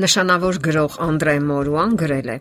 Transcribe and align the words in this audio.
Նշանավոր 0.00 0.56
գրող 0.64 0.94
Անդրե 1.04 1.32
Մորուան 1.44 1.90
գրել 2.00 2.28
է. 2.32 2.36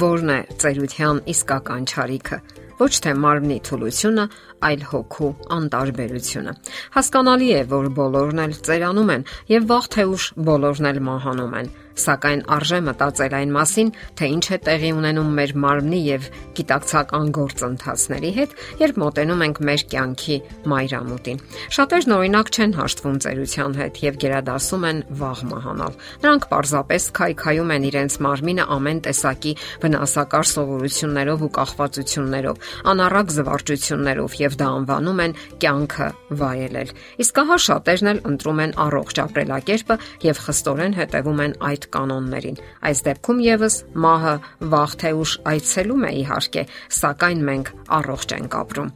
Որն 0.00 0.30
է 0.32 0.36
ծերության 0.62 1.18
իսկական 1.32 1.82
ճարիքը։ 1.90 2.38
Ոչ 2.78 2.88
թե 3.04 3.12
մարմնի 3.24 3.58
թուլությունը, 3.68 4.24
այլ 4.68 4.86
հոգու 4.92 5.28
անտարբերությունը։ 5.58 6.54
Հասկանալի 6.96 7.50
է, 7.58 7.60
որ 7.74 7.90
բոլորն 8.00 8.42
էլ 8.46 8.56
ծերանում 8.68 9.12
են 9.18 9.26
եւ 9.52 9.68
վաղ 9.74 9.90
թե 9.92 10.08
ուշ 10.14 10.30
բոլորն 10.48 10.90
էլ 10.92 11.02
մահանում 11.10 11.56
են 11.60 11.70
Սակայն 11.92 12.42
արժե 12.56 12.78
մտածել 12.86 13.34
այն 13.36 13.52
մասին, 13.52 13.90
թե 14.16 14.28
ինչ 14.32 14.44
է 14.52 14.58
տեղի 14.66 14.90
ունենում 14.96 15.32
մեր 15.38 15.52
մարմնի 15.62 16.00
եւ 16.06 16.28
գիտակցական 16.56 17.32
գործընթացների 17.36 18.30
հետ, 18.38 18.54
երբ 18.82 19.00
մոտենում 19.02 19.44
ենք 19.46 19.60
մեր 19.68 19.84
կյանքի 19.92 20.36
մայրամուտին։ 20.72 21.42
Շատերն 21.76 22.14
օրինակ 22.16 22.52
չեն 22.52 22.74
հաշտվում 22.78 23.18
ծերության 23.22 23.76
հետ 23.82 24.00
եւ 24.02 24.18
գերադասում 24.22 24.86
են 24.88 25.02
վաղ 25.22 25.42
մահանալ։ 25.52 25.96
Նրանք 26.22 26.48
պարզապես 26.52 27.08
քայքայում 27.18 27.72
են 27.76 27.86
իրենց 27.92 28.18
մարմինը 28.26 28.66
ամեն 28.76 29.02
տեսակի 29.06 29.52
վնասակար 29.82 30.50
սովորություններով 30.52 31.42
ու 31.42 31.52
կախվածություններով, 31.58 32.62
անառակ 32.92 33.32
զվարճություններով 33.36 34.36
եւ 34.42 34.56
դա 34.62 34.68
անվանում 34.82 35.22
են 35.22 35.36
կյանքը 35.62 36.08
վայելել։ 36.42 36.92
Իսկ 37.22 37.40
ահա 37.42 37.58
շատերն 37.66 38.12
էլ 38.12 38.22
ընտրում 38.32 38.62
են 38.62 38.74
առողջ 38.82 39.22
ապրելակերպը 39.22 39.96
եւ 40.22 40.42
խստորեն 40.46 40.96
հետևում 41.02 41.42
են 41.42 41.56
այդ 41.72 41.81
այդ 41.82 41.88
կանոններին։ 41.92 42.58
Այս 42.86 42.98
դեպքում 43.06 43.40
եւս 43.42 43.76
մահը 44.02 44.34
վաղ 44.72 44.92
թե 45.02 45.10
ուշ 45.18 45.32
այցելում 45.52 46.04
է 46.06 46.12
իհարկե, 46.22 46.62
սակայն 47.02 47.40
մենք 47.48 47.72
առողջ 47.98 48.34
ենք 48.38 48.54
ապրում։ 48.62 48.92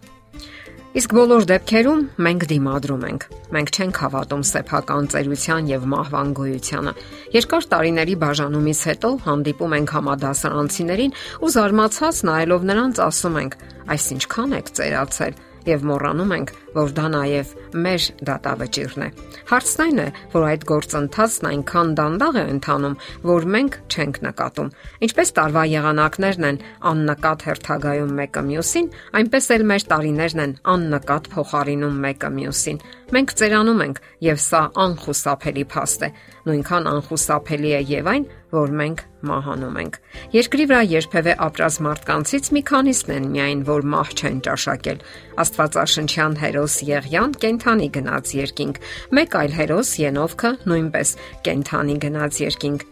Իսկ 0.97 1.13
բոլոր 1.13 1.45
դեպքերում 1.51 2.05
մենք 2.25 2.45
դիմադրում 2.51 3.02
ենք։ 3.07 3.25
Մենք 3.52 3.73
չենք 3.77 3.99
հավատում 4.01 4.45
սեփական 4.49 5.09
ծերության 5.13 5.66
եւ 5.69 5.83
մահվան 5.93 6.30
գոյությանը։ 6.38 6.93
Երկար 7.37 7.66
տարիների 7.75 8.15
բաժանումից 8.23 8.80
հետո 8.88 9.10
հանդիպում 9.27 9.75
ենք 9.77 9.93
համադասարանցիներին 9.97 11.16
ու 11.45 11.53
զարմացած 11.57 12.23
նայելով 12.30 12.65
նրանց 12.71 13.03
ասում 13.10 13.37
ենք. 13.45 13.59
«Այս 13.93 14.05
ինչքան 14.16 14.57
եք 14.57 14.73
ծերացել» 14.80 15.37
եւ 15.66 15.85
մոռանում 15.91 16.32
ենք, 16.37 16.51
որ 16.77 16.93
դա 16.96 17.07
նաեւ 17.15 17.52
մեր 17.87 18.07
դատավճիռն 18.29 19.05
է։ 19.07 19.09
Հարցն 19.51 19.82
այն 19.87 20.01
է, 20.02 20.07
որ 20.35 20.46
այդ 20.51 20.66
գործընթացն 20.71 21.49
այնքան 21.51 21.93
դանդաղ 22.01 22.37
է 22.37 22.45
ընթանում, 22.52 22.96
որ 23.30 23.49
մենք 23.57 23.79
չենք 23.87 24.21
նկատում։ 24.27 24.71
Ինչպես 25.07 25.35
տարվա 25.37 25.65
եղանակներն 25.73 26.49
են 26.51 26.60
աննկատ 26.93 27.47
հերթագայում 27.47 28.15
մեկը 28.21 28.43
մյուսին, 28.47 28.91
այնպես 29.21 29.51
էլ 29.57 29.66
մեր 29.73 29.87
տարիներն 29.97 30.45
են 30.47 30.57
աննկատ 30.77 31.30
փոխարինում 31.37 32.01
մեկը 32.07 32.30
մյուսին։ 32.37 32.80
Մենք 33.16 33.37
ծերանում 33.38 33.82
ենք 33.87 34.01
եւ 34.27 34.41
սա 34.43 34.63
անխուսափելի 34.87 35.65
փաստ 35.71 36.07
է։ 36.07 36.09
Նույնքան 36.47 36.88
անխուսափելի 36.91 37.71
է 37.77 37.80
եւ 37.87 38.09
այն, 38.10 38.24
որ 38.57 38.73
մենք 38.80 39.01
մահանում 39.27 39.79
ենք։ 39.82 39.97
Երկրի 40.37 40.66
վրա 40.71 40.80
երբևէ 40.93 41.35
ապրած 41.47 41.79
մարդկանցից 41.87 42.51
մի 42.57 42.63
քանիսն 42.71 43.13
են 43.16 43.27
միայն, 43.35 43.63
որ 43.66 43.87
մահ 43.95 44.13
չեն 44.16 44.38
ճաշակել։ 44.47 45.02
Աստվածաշնչյան 45.43 46.37
հերոս 46.67 46.83
Եղյան 46.83 47.35
կենթանի 47.43 47.87
գնաց 47.95 48.31
երկինք, 48.35 48.79
մեկ 49.15 49.35
այլ 49.39 49.53
հերոս 49.55 49.91
Ենովքը 50.03 50.51
նույնպես 50.67 51.13
կենթանի 51.47 51.95
գնաց 52.03 52.41
երկինք։ 52.43 52.83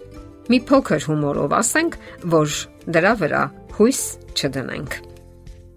Մի 0.53 0.61
փոքր 0.69 1.09
հումորով 1.09 1.57
ասենք, 1.59 1.99
որ 2.37 2.55
դրա 2.95 3.17
վրա 3.25 3.43
հույս 3.81 4.05
չդնենք։ 4.39 5.14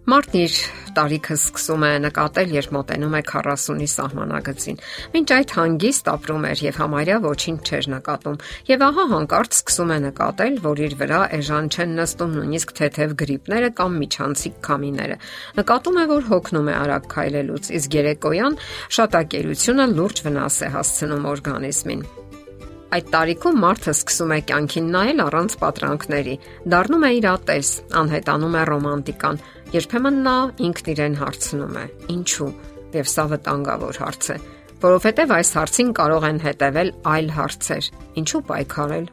Մարտն 0.07 0.37
իր 0.39 0.53
տարիքը 0.95 1.35
սկսում 1.35 1.81
է 1.83 1.87
նկատել, 2.05 2.51
երբ 2.55 2.69
մոտենում 2.77 3.15
է 3.17 3.19
40-ի 3.27 3.87
սահմանագծին։ 3.91 4.77
Մինչ 5.15 5.25
այդ 5.35 5.53
հանգիստ 5.57 6.09
ապրում 6.13 6.45
էր 6.47 6.61
եւ 6.63 6.77
համարյա 6.79 7.17
ոչինչ 7.25 7.57
չէր 7.67 7.89
նկատում։ 7.91 8.37
Եվ 8.71 8.85
ահա 8.87 9.05
հանկարծ 9.11 9.57
սկսում 9.57 9.91
է 9.91 9.97
նկատել, 10.05 10.55
որ 10.63 10.81
իր 10.87 10.95
վրա 11.01 11.19
էժան 11.37 11.67
չեն 11.75 11.91
նստում 11.99 12.37
նույնիսկ 12.37 12.71
թեթև 12.79 13.17
գրիպները 13.19 13.71
կամ 13.81 13.97
միջանցիկ 14.07 14.55
քամիները։ 14.67 15.17
Նկատում 15.59 15.99
է, 15.99 16.05
որ 16.15 16.23
հոգնում 16.31 16.71
է 16.71 16.77
արագ 16.87 17.11
քայլելուց, 17.17 17.73
իսկ 17.81 17.99
երեկոյան 17.99 18.57
շատակերությունը 18.95 19.89
լուրջ 19.91 20.23
վնաս 20.23 20.61
է 20.63 20.71
հասցնում 20.77 21.27
օրգանիզմին։ 21.35 22.07
Այդ 22.87 23.07
տարիքում 23.11 23.57
մարդը 23.59 23.91
սկսում 23.91 24.29
է 24.31 24.35
կյանքին 24.47 24.85
նայել 24.95 25.21
առանց 25.25 25.55
պատրանքների, 25.59 26.35
դառնում 26.71 27.03
է 27.03 27.09
իրատես, 27.17 27.71
անհետանում 27.99 28.55
է 28.55 28.61
ռոմանտիկան, 28.69 29.39
Երբեմն 29.67 30.19
նա 30.23 30.33
ինքն 30.63 30.89
իրեն 30.93 31.15
հարցնում 31.19 31.73
է. 31.75 31.85
ինչու՞։ 32.13 32.45
Եվ 32.95 33.07
սա 33.11 33.23
վտանգավոր 33.31 33.97
հարց 33.99 34.27
է, 34.31 34.37
որովհետև 34.83 35.33
այս 35.37 35.49
հարցին 35.57 35.89
կարող 35.97 36.27
են 36.27 36.39
հետևել 36.45 36.91
այլ 37.13 37.27
հարցեր. 37.37 37.89
ինչու 38.21 38.41
պայքարել։ 38.47 39.05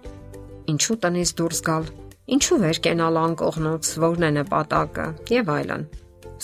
Ինչու 0.74 0.96
տնից 1.02 1.30
դուրս 1.40 1.60
գալ։ 1.66 1.84
Ինչու 2.34 2.58
վեր 2.62 2.78
կենալ 2.86 3.18
անկողնոց, 3.24 3.84
որն 4.04 4.22
է 4.24 4.30
նպատակը 4.38 5.06
եւ 5.34 5.50
այլն։ 5.58 5.82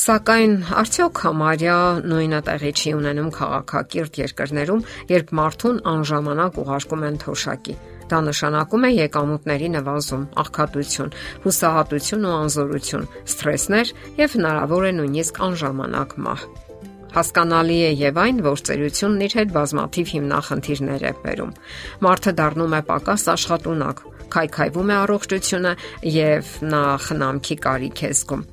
Սակայն 0.00 0.53
արդյոք 0.81 1.22
համարյա 1.25 1.78
նույնը 2.10 2.41
տեղի 2.50 2.72
չի 2.81 2.91
ունենում 2.99 3.31
քաղաքակիրթ 3.38 4.20
երկրներում, 4.26 4.84
երբ 5.15 5.32
մարդուն 5.38 5.81
անժամանակ 5.94 6.60
ուղարկում 6.62 7.06
են 7.10 7.16
թոշակի։ 7.25 7.75
Դա 8.10 8.19
նշանակում 8.26 8.87
է 8.87 8.91
եկամուտների 8.97 9.69
նվազում, 9.76 10.25
աղքատություն, 10.43 11.15
հուսահատություն 11.44 12.26
ու 12.26 12.34
անզորություն, 12.41 13.06
սթրեսներ 13.31 13.93
եւ 14.19 14.34
հնարավոր 14.38 14.88
է 14.91 14.93
նույնիսկ 14.98 15.41
անժամանակ 15.47 16.16
մահ։ 16.26 16.44
Հասկանալի 17.10 17.78
է 17.87 17.91
եւ 17.99 18.20
այն, 18.22 18.37
որ 18.47 18.60
ծերությունն 18.69 19.25
իր 19.26 19.34
հետ 19.41 19.54
բազմաթիվ 19.56 20.12
հիմնախնդիրներ 20.15 21.06
է 21.10 21.12
բերում։ 21.25 21.56
Մարդը 22.06 22.34
դառնում 22.38 22.76
է 22.78 22.82
պակաս 22.91 23.26
աշխատունակ, 23.34 24.04
քայքայվում 24.31 24.94
է 24.94 24.97
առողջությունը 25.00 25.75
եւ 26.20 26.54
նա 26.70 26.87
խնամքի 27.10 27.60
կարիք 27.66 28.06
է 28.06 28.15
զգում։ 28.20 28.49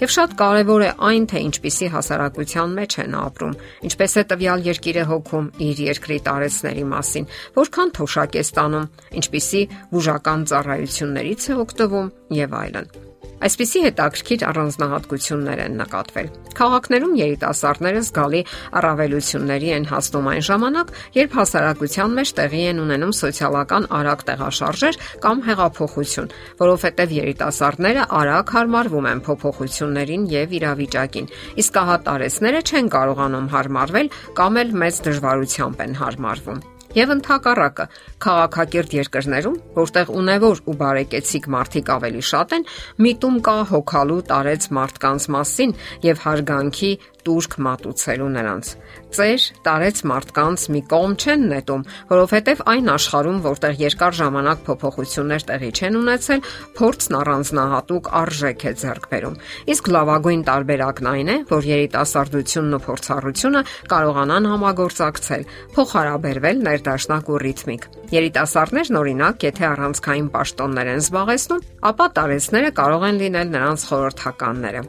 Եվ 0.00 0.12
շատ 0.14 0.30
կարևոր 0.40 0.82
է 0.86 0.90
այն, 1.10 1.24
թե 1.28 1.40
ինչպիսի 1.44 1.88
հասարակության 1.92 2.70
մեջ 2.78 2.96
են 3.02 3.16
ապրում, 3.20 3.58
ինչպես 3.90 4.14
է 4.16 4.24
տվյալ 4.30 4.64
երկիրը 4.70 5.04
հոգում 5.10 5.50
իր 5.66 5.82
երկրի 5.90 6.18
տարեցների 6.30 6.86
մասին, 6.94 7.28
որքան 7.60 7.94
թոշակ 8.00 8.40
է 8.40 8.46
ստանում, 8.46 8.88
ինչպիսի 9.20 9.62
բուժական 9.92 10.48
ծառայություններից 10.54 11.52
է 11.52 11.60
օգտվում 11.66 12.10
եւ 12.40 12.58
այլն։ 12.64 13.09
Այսպիսի 13.40 13.80
հետաքրքիր 13.86 14.42
առանձնահատկություններ 14.50 15.60
են 15.64 15.76
նկատվել։ 15.80 16.26
Քաղաքներում 16.60 17.12
երիտասարդները 17.20 18.00
զգալի 18.04 18.40
առավելությունների 18.80 19.70
են 19.76 19.86
հասնում 19.90 20.26
այն 20.30 20.44
ժամանակ, 20.50 20.92
երբ 21.16 21.36
հասարակության 21.40 22.16
մեջ 22.20 22.32
տեղի 22.40 22.62
են 22.70 22.82
ունենում 22.84 23.14
սոցիալական 23.20 23.86
արագ 24.00 24.24
տեղաշարժեր 24.30 24.98
կամ 25.24 25.40
հեղափոխություն, 25.48 26.28
որովհետև 26.60 27.14
երիտասարդները 27.20 28.04
արագ 28.20 28.52
հարմարվում 28.60 29.08
են 29.14 29.24
փոփոխություններին 29.30 30.26
եւ 30.36 30.58
իրավիճակին, 30.60 31.30
իսկ 31.64 31.80
ահա 31.80 31.96
տարեցները 32.10 32.60
չեն 32.68 32.92
կարողանում 32.98 33.48
հարմարվել 33.56 34.12
կամ 34.36 34.60
էլ 34.64 34.76
մեծ 34.84 35.02
դժվարությամբ 35.08 35.82
են 35.86 35.98
հարմարվում։ 36.04 36.69
Եվ 36.90 37.10
ընդհակառակը, 37.14 37.84
քաղաքակիրթ 38.24 38.94
երկրներում, 38.96 39.58
որտեղ 39.76 40.08
ունևոր 40.20 40.62
ու 40.66 40.74
բարեկեցիկ 40.80 41.44
մարդիկ 41.54 41.92
ավելի 41.94 42.22
շատ 42.30 42.54
են, 42.56 42.66
միտում 43.06 43.36
կա 43.46 43.54
հոգալու 43.70 44.18
տարեց 44.32 44.66
մարդկանց 44.74 45.28
մասին 45.36 45.74
եւ 46.10 46.24
հարգանքի 46.26 46.90
տուրք 47.24 47.56
մատուցելու 47.64 48.28
նրանց։ 48.34 48.70
Ծեր 49.16 49.46
տարեց 49.66 50.00
մարդկանց 50.10 50.64
մի 50.74 50.80
կողմ 50.90 51.14
չեն 51.20 51.42
նետում, 51.50 51.82
որովհետև 52.10 52.62
այն 52.72 52.90
աշխարհում, 52.94 53.40
որտեղ 53.44 53.80
երկար 53.80 54.16
ժամանակ 54.20 54.62
փոփոխություններ 54.68 55.44
տեղի 55.50 55.70
չեն 55.80 55.98
ունեցել, 56.00 56.44
փորձն 56.80 57.18
առանձնահատուկ 57.20 58.10
արժեք 58.20 58.64
է 58.70 58.72
ձեռք 58.80 59.08
բերում։ 59.10 59.38
Իսկ 59.74 59.90
լավագույն 59.94 60.44
տարբերակն 60.50 61.10
այն 61.10 61.30
է, 61.30 61.36
որ 61.50 61.68
երիտասարդությունն 61.70 62.76
ու 62.80 62.82
փորձառությունը 62.88 63.64
կարողանան 63.90 64.50
համագործակցել, 64.50 65.44
փոխհարաբերվել 65.76 66.64
ներդաշնակ 66.80 67.28
ու 67.28 67.38
ռիթմիկ։ 67.44 67.82
Երիտասարդներն 68.14 68.98
օրինակ, 69.00 69.44
եթե 69.44 69.64
առանցքային 69.68 70.28
պաշտոններ 70.32 70.90
են 70.90 71.00
զբաղեցնում, 71.04 71.64
ապա 71.90 72.06
տարեցները 72.16 72.70
կարող 72.80 73.04
են 73.10 73.20
լինել 73.20 73.52
նրանց 73.54 73.84
խորհրդականները։ 73.90 74.82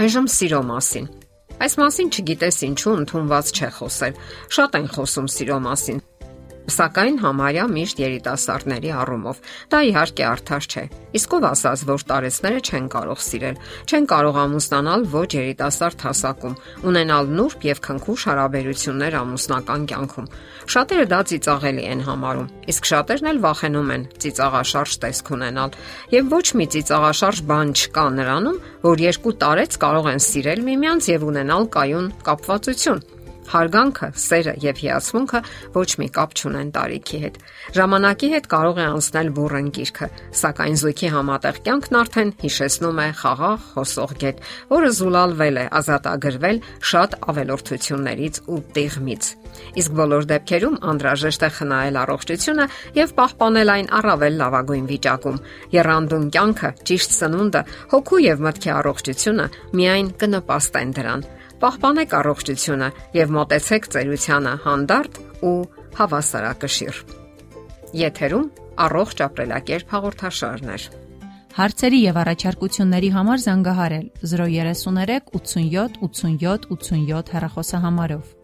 Այժմ 0.00 0.26
սիրո 0.36 0.60
մասին։ 0.70 1.06
Այս 1.60 1.74
մասին 1.80 2.10
չգիտես 2.10 2.58
ինչու 2.68 2.94
ընդունված 3.00 3.52
չէ 3.56 3.70
խոսել։ 3.80 4.20
Շատ 4.56 4.76
են 4.80 4.86
խոսում 4.94 5.28
սիրո 5.34 5.58
մասին, 5.64 5.98
սակայն 6.70 7.16
համարյա 7.20 7.64
միշտ 7.70 8.00
երիտասարդների 8.02 8.90
առումով։ 9.00 9.40
Դա 9.72 9.78
իհարկե 9.90 10.24
արդար 10.30 10.66
չէ։ 10.70 10.84
Իսկ 11.10 11.34
ով 11.36 11.46
ասաց, 11.50 11.82
որ 11.90 12.04
տարեցները 12.10 12.60
չեն 12.70 12.86
կարող 12.94 13.20
սիրել, 13.26 13.56
չեն 13.90 14.08
կարող 14.10 14.38
ամուսնանալ 14.40 15.06
ոչ 15.10 15.30
երիտասարդ 15.34 16.04
հասակում, 16.06 16.54
ունենալ 16.90 17.30
նուրբ 17.40 17.66
եւ 17.70 17.82
քնքուշ 17.86 18.26
հարաբերություններ 18.30 19.16
ամուսնական 19.20 19.86
կյանքում։ 19.90 20.30
Շատերը 20.70 21.06
դա 21.10 21.20
ծիծաղելի 21.30 21.84
են 21.90 22.04
համարում, 22.06 22.50
իսկ 22.70 22.90
շատերն 22.90 23.30
էլ 23.30 23.40
վախենում 23.44 23.94
են 23.96 24.08
ծիծաղաշարժ 24.22 24.98
տեսք 25.04 25.32
ունենալ։ 25.34 25.78
Եվ 26.14 26.34
ոչ 26.36 26.46
մի 26.60 26.66
ծիծաղաշարժ 26.76 27.44
բան 27.50 27.74
չկա 27.80 28.06
նրանում, 28.20 28.60
որ 28.86 29.06
երկու 29.10 29.38
տարեց 29.44 29.80
կարող 29.82 30.12
են 30.14 30.22
սիրել 30.30 30.68
միմյանց 30.70 31.10
եւ 31.10 31.26
ունենալ 31.30 31.66
կայուն 31.74 32.12
կապվածություն 32.30 33.02
Հարգանքը, 33.50 34.08
սերը 34.24 34.54
եւ 34.62 34.80
հիացմունքը 34.84 35.40
ոչ 35.74 35.88
մի 36.00 36.08
կապ 36.14 36.34
չունեն 36.38 36.68
տարիքի 36.76 37.18
հետ։ 37.24 37.38
Ժամանակի 37.76 38.28
հետ 38.34 38.46
կարող 38.54 38.78
է 38.78 38.84
անցնել 38.90 39.30
բուրըն 39.40 39.70
գիրքը, 39.76 40.08
սակայն 40.40 40.78
զույգի 40.80 41.10
համատեղ 41.14 41.58
կյանքն 41.66 41.98
արդեն 42.00 42.30
հիշեցնում 42.44 43.00
է 43.00 43.08
խաղաղ 43.20 43.66
հոսող 43.74 44.14
գետ, 44.22 44.44
որը 44.70 44.90
զուլալվել 45.00 45.60
է, 45.60 45.64
ազատագրվել 45.80 46.62
շատ 46.90 47.18
ավելորդություններից 47.30 48.40
ու 48.50 48.60
տիղմից։ 48.78 49.32
Իսկ 49.80 49.94
բոլոր 49.98 50.26
դեպքերում 50.30 50.76
անհրաժեշտ 50.90 51.42
է 51.46 51.50
խնայել 51.56 51.98
առողջությունը 52.00 52.66
եւ 53.00 53.14
պահպանել 53.18 53.72
այն 53.74 53.90
առավել 53.98 54.38
լավագույն 54.40 54.86
վիճակում։ 54.90 55.42
Երանդուն 55.74 56.30
կյանքը, 56.38 56.70
ճիշտ 56.90 57.16
սնունդը, 57.18 57.62
հոգու 57.90 58.22
եւ 58.30 58.46
մտքի 58.46 58.72
առողջությունը 58.78 59.50
միայն 59.80 60.14
կնպաստեն 60.22 60.96
դրան։ 61.00 61.28
Պահպանեք 61.60 62.14
առողջությունը 62.16 62.86
եւ 63.18 63.32
մտածեք 63.36 63.88
ծերությանը 63.92 64.52
հանդարտ 64.64 65.18
ու 65.44 65.58
հավասարակշիռ։ 65.98 67.00
Եթերում 68.00 68.46
առողջ 68.86 69.22
ապրելակերպ 69.26 69.94
հաղորդաշարներ։ 69.94 70.88
Հարցերի 71.60 72.00
եւ 72.06 72.20
առաջարկությունների 72.24 73.10
համար 73.20 73.44
զանգահարել 73.44 74.06
033 74.32 75.32
87 75.36 76.00
87 76.08 76.68
87 76.72 77.34
հեռախոսահամարով։ 77.36 78.39